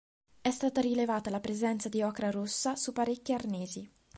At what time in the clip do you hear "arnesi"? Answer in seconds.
3.33-3.87